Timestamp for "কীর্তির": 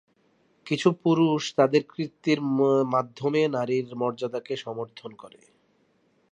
1.91-2.39